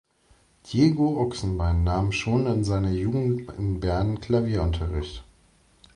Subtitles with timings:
[0.65, 5.23] Diego Ochsenbein nahm schon in seiner Jugend in Bern Klavierunterricht.